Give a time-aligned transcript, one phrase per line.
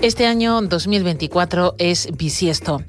[0.00, 2.82] Este año 2024 es bisiesto.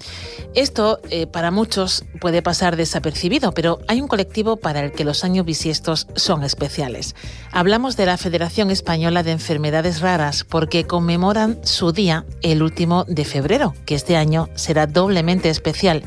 [0.56, 5.26] Esto eh, para muchos puede pasar desapercibido, pero hay un colectivo para el que los
[5.26, 7.16] años bisiestos son especiales.
[7.52, 13.26] Hablamos de la Federación Española de Enfermedades Raras porque conmemoran su día el último de
[13.26, 16.04] febrero, que este año será doblemente especial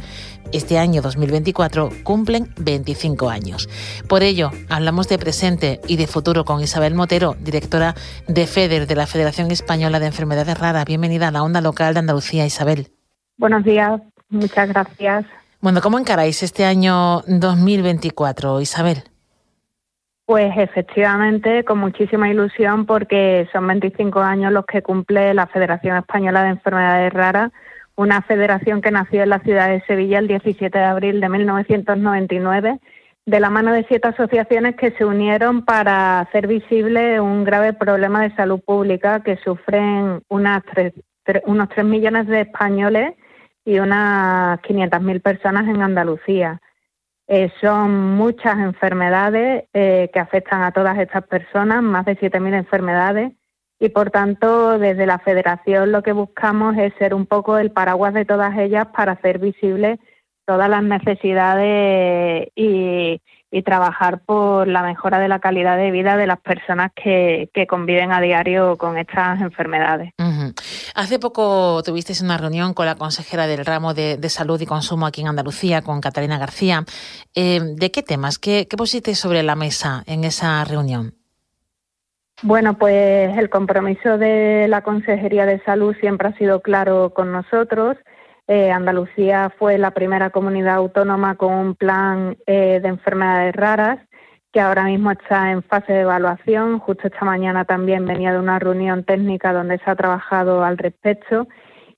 [0.53, 3.69] este año 2024 cumplen 25 años.
[4.09, 7.95] Por ello, hablamos de presente y de futuro con Isabel Motero, directora
[8.29, 10.85] de FEDER, de la Federación Española de Enfermedades Raras.
[10.85, 12.93] Bienvenida a la onda local de Andalucía, Isabel.
[13.37, 15.25] Buenos días, muchas gracias.
[15.65, 18.99] Bueno, ¿cómo encaráis este año 2024, Isabel?
[20.27, 26.43] Pues efectivamente, con muchísima ilusión porque son 25 años los que cumple la Federación Española
[26.43, 27.51] de Enfermedades Raras
[27.97, 32.79] una federación que nació en la ciudad de Sevilla el 17 de abril de 1999,
[33.25, 38.21] de la mano de siete asociaciones que se unieron para hacer visible un grave problema
[38.21, 40.63] de salud pública que sufren unas
[41.47, 43.15] unos 3 millones de españoles
[43.65, 46.61] y unas 500.000 personas en Andalucía.
[47.27, 53.33] Eh, son muchas enfermedades eh, que afectan a todas estas personas, más de 7.000 enfermedades
[53.81, 58.15] y por tanto desde la federación lo que buscamos es ser un poco el paraguas
[58.15, 59.99] de todas ellas para hacer visibles
[60.47, 63.21] todas las necesidades y,
[63.65, 68.21] trabajar por la mejora de la calidad de vida de las personas que, conviven a
[68.21, 70.13] diario con estas enfermedades.
[70.95, 75.21] Hace poco tuvisteis una reunión con la consejera del ramo de, salud y consumo aquí
[75.21, 76.85] en Andalucía, con Catalina García.
[77.35, 78.39] Eh, ¿De qué temas?
[78.39, 81.15] ¿Qué, ¿Qué sobre la mesa en esa reunión?
[82.43, 87.97] Bueno, pues el compromiso de la Consejería de Salud siempre ha sido claro con nosotros.
[88.47, 93.99] Eh, Andalucía fue la primera comunidad autónoma con un plan eh, de enfermedades raras
[94.55, 96.79] que ahora mismo está en fase de evaluación.
[96.79, 101.49] Justo esta mañana también venía de una reunión técnica donde se ha trabajado al respecto.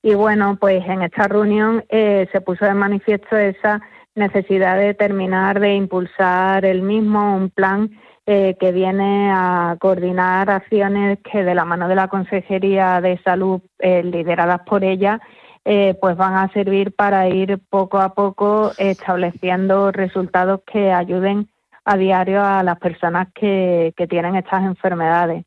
[0.03, 3.83] Y bueno, pues en esta reunión eh, se puso de manifiesto esa
[4.15, 7.91] necesidad de terminar de impulsar el mismo, un plan
[8.25, 13.61] eh, que viene a coordinar acciones que de la mano de la Consejería de Salud,
[13.81, 15.21] eh, lideradas por ella,
[16.01, 21.49] pues van a servir para ir poco a poco estableciendo resultados que ayuden
[21.87, 25.45] a diario a las personas que, tienen estas enfermedades.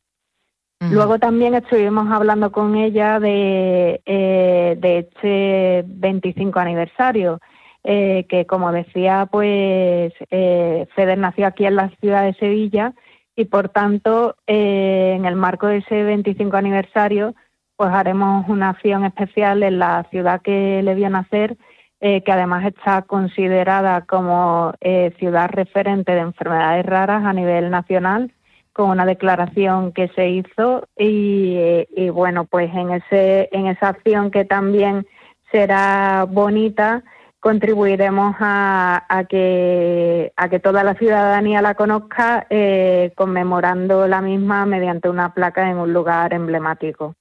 [0.90, 7.38] Luego también estuvimos hablando con ella de, de este 25 aniversario
[7.82, 12.92] eh, que como decía, pues eh, FEDER nació aquí en la ciudad de Sevilla
[13.34, 17.34] y por tanto eh, en el marco de ese 25 aniversario
[17.76, 21.56] pues haremos una acción especial en la ciudad que le vio nacer,
[22.00, 24.72] que además está considerada como
[25.18, 28.32] ciudad referente de enfermedades raras a nivel nacional
[28.72, 34.30] con una declaración que se hizo y, y bueno pues en ese en esa acción
[34.30, 35.06] que también
[35.52, 37.04] será bonita
[37.40, 45.08] contribuiremos a, que, a que toda la ciudadanía la conozca eh, conmemorando la misma mediante
[45.08, 47.14] una placa en un lugar emblemático.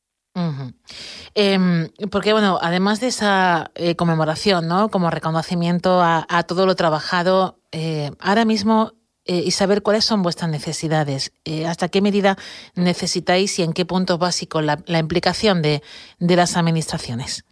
[1.35, 4.89] Em, porque, bueno, además de esa eh, conmemoración, ¿no?
[4.89, 8.93] Como reconocimiento a, todo lo trabajado, eh, ahora mismo
[9.25, 11.31] y saber cuáles son vuestras necesidades,
[11.67, 12.35] hasta qué medida
[12.73, 15.83] necesitáis y en qué puntos básicos la, la implicación de,
[16.17, 17.45] de las administraciones.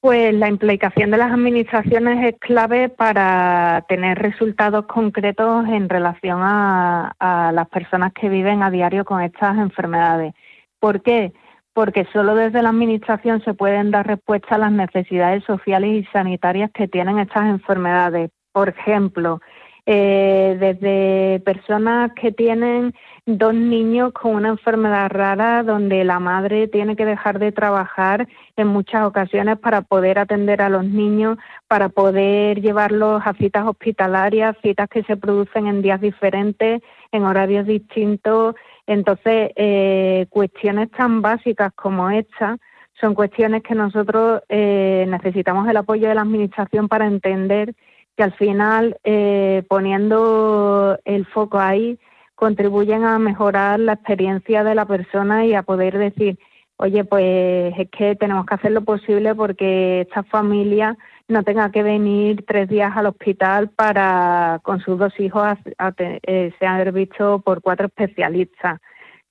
[0.00, 7.52] Pues la implicación de las administraciones es clave para tener resultados concretos en relación a,
[7.52, 10.32] las personas que viven a diario con estas enfermedades.
[10.78, 11.34] ¿Por qué?
[11.72, 16.70] Porque solo desde la administración se pueden dar respuesta a las necesidades sociales y sanitarias
[16.72, 18.30] que tienen estas enfermedades.
[18.52, 19.40] Por ejemplo,
[19.86, 22.94] eh, desde personas que tienen
[23.26, 28.66] dos niños con una enfermedad rara donde la madre tiene que dejar de trabajar en
[28.68, 34.88] muchas ocasiones para poder atender a los niños, para poder llevarlos a citas hospitalarias, citas
[34.88, 38.54] que se producen en días diferentes, en horarios distintos.
[38.90, 42.58] Entonces, eh, cuestiones tan básicas como esta
[43.00, 47.76] son cuestiones que nosotros eh, necesitamos el apoyo de la Administración para entender
[48.16, 52.00] que al final, eh, poniendo el foco ahí,
[52.34, 56.40] contribuyen a mejorar la experiencia de la persona y a poder decir,
[56.74, 60.98] oye, pues es que tenemos que hacer lo posible porque esta familia
[61.30, 65.44] no tenga que venir tres días al hospital para con sus dos hijos
[65.78, 68.80] a, eh, ser visto por cuatro especialistas.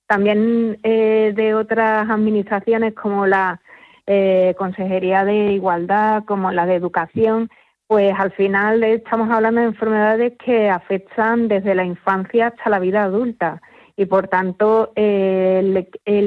[0.06, 3.60] También eh, de otras administraciones como la
[4.06, 7.48] eh, Consejería de Igualdad, como la de Educación,
[7.86, 13.04] pues al final estamos hablando de enfermedades que afectan desde la infancia hasta la vida
[13.04, 13.60] adulta
[13.96, 15.86] y por tanto el,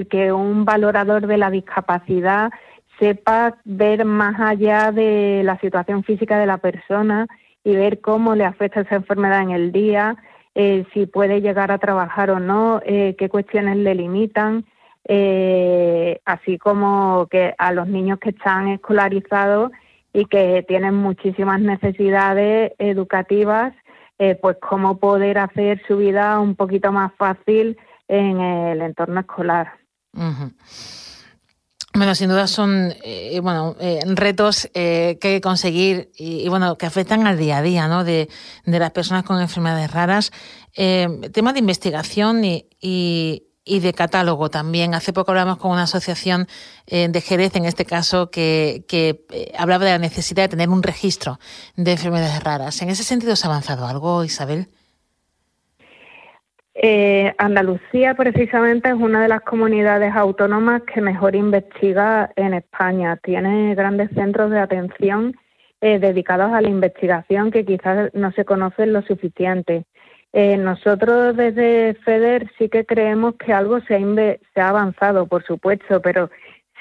[0.10, 2.52] que un valorador de la discapacidad
[3.00, 7.28] sepa ver más allá de la situación física de la persona
[7.64, 10.18] y ver cómo le afecta esa enfermedad en el día,
[10.56, 14.66] eh, si puede llegar a trabajar o no, eh, qué cuestiones le limitan,
[15.06, 19.72] eh, así como que a los niños que están escolarizados
[20.14, 23.74] y que tienen muchísimas necesidades educativas
[24.20, 29.74] eh, pues cómo poder hacer su vida un poquito más fácil en el entorno escolar.
[31.96, 36.88] Bueno, sin duda son eh, bueno eh, retos que hay que conseguir y, bueno que
[36.88, 38.04] afectan al día a día, ¿no?
[38.04, 38.30] De,
[38.66, 40.32] de las personas con enfermedades raras.
[40.74, 44.94] tema de investigación y y de catálogo también.
[44.94, 46.48] Hace poco hablamos con una asociación
[46.88, 50.84] eh, de Jerez, en este caso, que, eh, hablaba de la necesidad de tener un
[50.84, 51.40] registro
[51.76, 52.82] de enfermedades raras.
[52.82, 54.68] ¿En ese sentido se ha avanzado algo, Isabel?
[56.76, 63.18] Eh, Andalucía precisamente es una de las comunidades autónomas que mejor investiga en España.
[63.18, 65.36] Tiene grandes centros de atención
[65.82, 69.84] dedicados a la investigación que quizás no se conocen lo suficiente.
[70.36, 73.94] Eh, nosotros desde FEDER sí que creemos que algo se
[74.56, 76.32] ha, avanzado, por supuesto, pero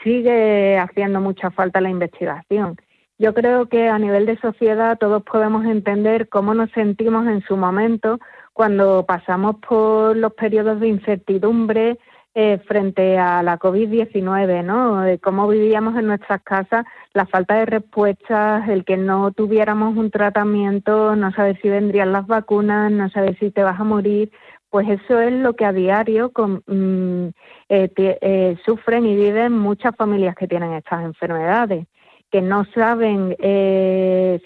[0.03, 2.79] sigue haciendo mucha falta la investigación.
[3.19, 7.59] Yo creo que a nivel de sociedad todos podemos entender cómo nos sentimos en su
[7.59, 8.19] momento
[8.53, 11.99] cuando pasamos por los periodos de incertidumbre
[12.35, 15.03] eh, frente a la COVID-19, ¿no?
[15.03, 20.11] De cómo vivíamos en nuestras casas, la falta de respuestas, el que no tuviéramos un
[20.11, 24.31] tratamiento, no saber si vendrían las vacunas, no saber si te vas a morir,
[24.71, 26.33] pues eso es lo que a diario
[26.67, 27.27] mm,
[27.69, 31.87] eh, eh, sufren y viven muchas familias que tienen estas enfermedades,
[32.31, 33.37] que no saben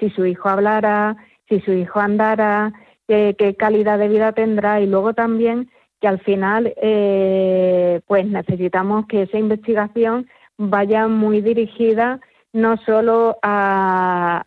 [0.00, 1.16] si su hijo hablará,
[1.48, 2.72] si su hijo andará,
[3.06, 5.70] qué calidad de vida tendrá y luego también
[6.00, 12.20] que al final eh, pues necesitamos que esa investigación vaya muy dirigida
[12.52, 14.46] no solo al,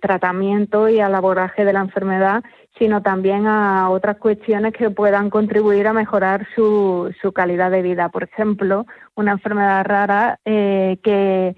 [0.00, 2.42] tratamiento y al abordaje de la enfermedad,
[2.76, 8.08] sino también a otras cuestiones que puedan contribuir a mejorar su, su calidad de vida.
[8.08, 8.84] Por ejemplo,
[9.14, 11.54] una enfermedad rara eh, que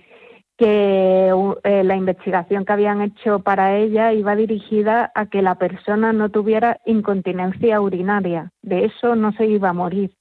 [0.57, 1.31] que
[1.65, 6.31] eh, la investigación que habían hecho para ella iba dirigida a que la persona no
[6.31, 8.51] tuviera incontinencia urinaria.
[8.63, 10.13] De eso no se iba a morir,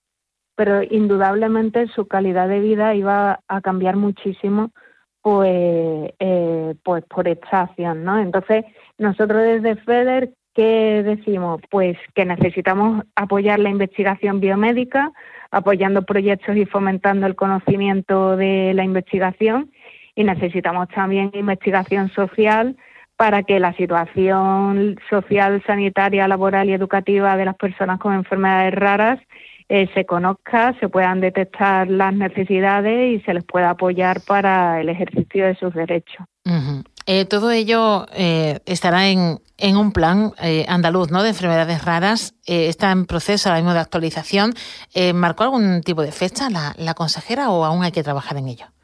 [0.56, 4.72] pero indudablemente su calidad de vida iba a cambiar muchísimo
[5.22, 8.20] pues, eh, pues por esta acción, ¿no?
[8.20, 8.66] Entonces,
[9.00, 11.62] nosotros desde FEDER, ¿qué decimos?
[11.72, 15.12] Pues que necesitamos apoyar la investigación biomédica,
[15.50, 19.72] apoyando proyectos y fomentando el conocimiento de la investigación
[20.16, 22.76] y necesitamos también investigación social
[23.18, 29.20] para que la situación social, sanitaria, laboral y educativa de las personas con enfermedades raras
[29.68, 34.90] eh, se conozca, se puedan detectar las necesidades y se les pueda apoyar para el
[34.90, 36.26] ejercicio de sus derechos.
[37.08, 40.34] Eh, todo ello eh, estará en, en, un plan
[40.68, 41.24] andaluz ¿no?
[41.24, 42.36] de enfermedades raras.
[42.46, 44.54] está en proceso ahora mismo de actualización.
[45.16, 48.75] ¿Marcó algún tipo de fecha la, la consejera o aún hay que trabajar en ello?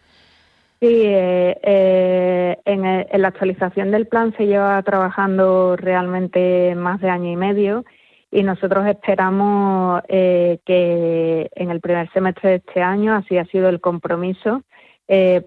[0.82, 7.32] Sí, eh, eh, en, la actualización del plan se lleva trabajando realmente más de año
[7.32, 7.86] y medio
[8.32, 13.70] y nosotros esperamos eh, que en el primer semestre de este año, así ha sido
[13.70, 14.64] el compromiso,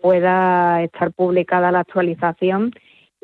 [0.02, 2.70] pueda estar publicada la actualización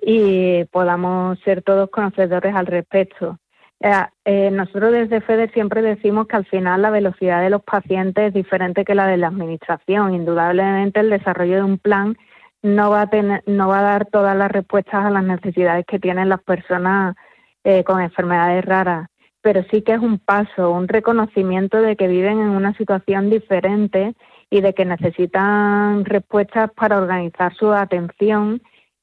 [0.02, 3.38] y podamos ser todos conocedores al respecto.
[3.82, 3.92] Eh,
[4.26, 8.34] eh, nosotros desde FEDER siempre decimos que al final la velocidad de los pacientes es
[8.34, 10.14] diferente que la de la administración.
[10.14, 12.16] Indudablemente el desarrollo de un plan
[12.62, 15.99] no va a tener, no va a dar todas las respuestas a las necesidades que
[15.99, 17.16] tienen las personas
[17.64, 19.08] eh, con enfermedades raras,
[19.40, 24.14] pero sí que es un paso, un reconocimiento de que viven en una situación diferente
[24.50, 28.60] y de que necesitan respuestas para organizar su atención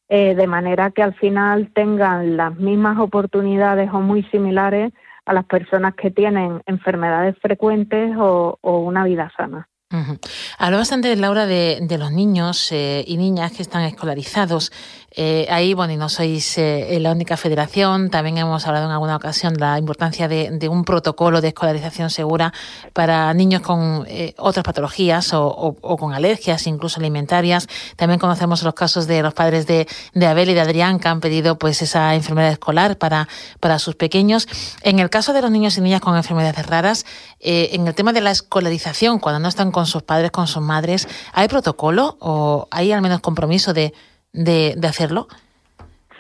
[0.10, 4.94] eh, de manera que al final tengan las mismas oportunidades o muy similares
[5.26, 9.68] a las personas que tienen enfermedades frecuentes o una vida sana.
[9.92, 10.18] Uh
[10.60, 14.72] Hablabas antes, Laura, de, de los niños eh, y niñas que están escolarizados.
[15.20, 19.16] Eh, ahí, bueno, y no sois eh, la única federación, también hemos hablado en alguna
[19.16, 22.54] ocasión de la importancia de, de un protocolo de escolarización segura
[22.94, 24.06] para niños con
[24.38, 27.68] otras patologías o, o, con alergias, incluso alimentarias.
[27.96, 31.20] También conocemos los casos de los padres de, de Abel y de Adrián que han
[31.20, 33.28] pedido pues esa enfermedad escolar para,
[33.60, 34.48] para sus pequeños.
[34.84, 37.08] En el caso de los niños y niñas con enfermedades raras,
[37.40, 41.08] en el tema de la escolarización, cuando no están con sus padres, con sus madres,
[41.34, 43.94] ¿hay protocolo o hay al menos compromiso de,
[44.34, 45.28] de, hacerlo?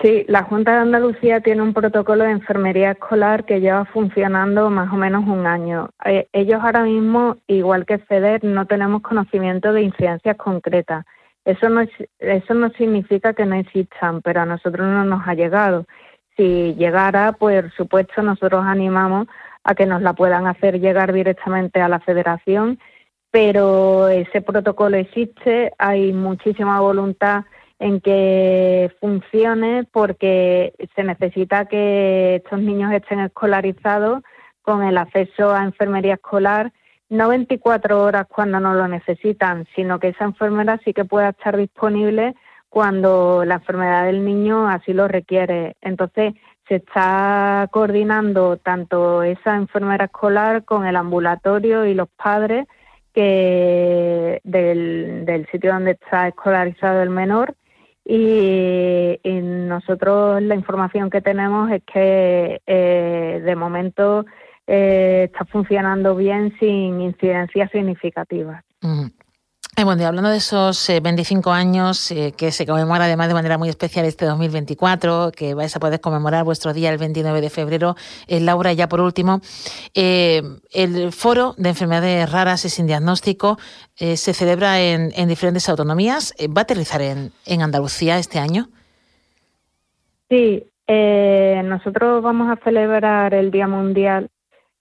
[0.01, 4.93] Sí, la Junta de Andalucía tiene un protocolo de enfermería escolar que lleva funcionando más
[4.93, 5.89] o menos un año.
[6.05, 11.05] Eh, ellos ahora mismo, igual que FEDER, no tenemos conocimiento de incidencias concretas.
[11.45, 11.81] Eso no,
[12.19, 15.85] eso no significa que no existan, pero a nosotros no nos ha llegado.
[16.35, 19.27] Si llegara, pues, por supuesto, nosotros animamos
[19.63, 22.79] a que nos la puedan hacer llegar directamente a la federación,
[23.31, 27.45] pero ese protocolo existe, hay muchísima voluntad
[27.79, 34.23] en que funcione porque se necesita que estos niños estén escolarizados
[34.61, 36.73] con el acceso a enfermería escolar,
[37.09, 41.55] no 24 horas cuando no lo necesitan, sino que esa enfermera sí que pueda estar
[41.55, 42.35] disponible
[42.69, 45.77] cuando la enfermedad del niño así lo requiere.
[45.81, 46.33] Entonces,
[46.67, 52.67] se está coordinando tanto esa enfermera escolar con el ambulatorio y los padres
[53.13, 57.55] que del, del sitio donde está escolarizado el menor
[58.07, 64.25] y, nosotros la información que tenemos es que eh, de momento
[64.65, 68.63] eh, está funcionando bien sin incidencias significativas.
[69.79, 73.69] Eh, bueno, y hablando de esos 25 años que se conmemora además de manera muy
[73.69, 77.95] especial este 2024, que vais a poder conmemorar vuestro día el 29 de febrero,
[78.27, 79.39] Laura, ya por último,
[79.93, 83.59] el foro de enfermedades raras y sin diagnóstico
[83.95, 86.33] se celebra en, diferentes autonomías.
[86.39, 88.69] ¿Va a aterrizar en, en Andalucía este año?
[90.27, 94.31] Sí, nosotros vamos a celebrar el Día Mundial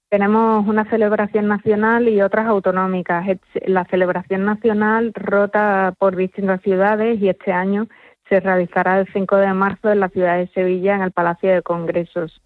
[0.08, 3.26] tenemos una celebración nacional y otras autonómicas.
[3.66, 7.88] La celebración nacional rota por distintas ciudades y este año
[8.28, 11.62] se realizará el 5 de marzo en la ciudad de Sevilla, en el Palacio de
[11.62, 12.40] Congresos.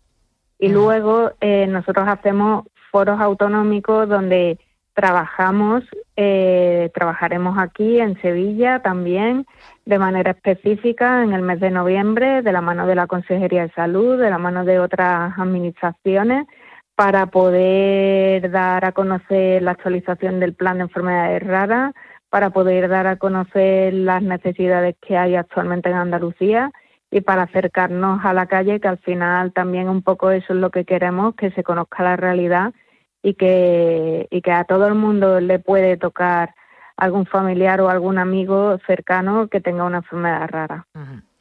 [0.59, 4.59] Y luego eh, nosotros hacemos foros autonómicos donde
[4.95, 5.85] trabajamos,
[6.17, 9.47] eh, trabajaremos aquí en Sevilla también
[9.87, 13.73] de manera específica en el mes de noviembre de la mano de la Consejería de
[13.73, 16.47] Salud, de la mano de otras administraciones
[17.01, 21.95] para poder dar a conocer la actualización del plan de enfermedades raras,
[22.29, 26.73] para poder dar a conocer las necesidades que hay actualmente en Andalucía
[27.11, 30.71] y para acercarnos a la calle, que al final también un poco eso es lo
[30.71, 32.75] que queremos, que se conozca la realidad
[33.23, 36.55] y que, y que a todo el mundo le puede tocar
[36.99, 40.87] algún familiar o algún amigo cercano que tenga una enfermedad rara.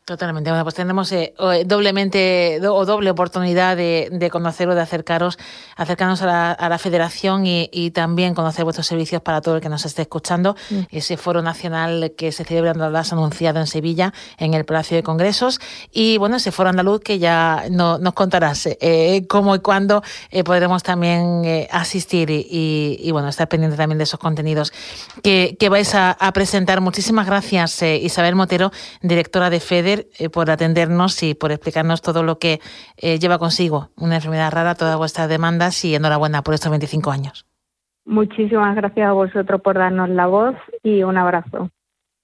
[0.09, 0.49] Totalmente.
[0.49, 5.37] Bueno, pues tendremos eh, eh, doblemente o doble oportunidad de, de conocer o de acercaros,
[5.75, 10.01] acercarnos a la, federación y, también conocer vuestros servicios para todo el que nos esté
[10.01, 10.55] escuchando.
[10.71, 10.79] Mm.
[10.89, 15.03] Ese foro nacional que se celebra en has anunciado en Sevilla, en el Palacio de
[15.03, 15.59] Congresos.
[15.91, 20.01] Y bueno, ese foro andaluz que ya no, nos contarás eh, cómo y cuándo
[20.43, 24.73] podremos también asistir y, bueno, estar pendiente también de esos contenidos
[25.21, 26.81] que, vais a, a presentar.
[26.81, 28.71] Muchísimas gracias, Isabel Motero,
[29.03, 32.59] directora de FEDER eh, por atendernos y por explicarnos todo lo que
[32.97, 37.45] eh, lleva consigo una enfermedad rara, todas vuestras demandas y enhorabuena por estos 25 años.
[38.05, 41.69] Muchísimas gracias a vosotros por darnos la voz y un abrazo.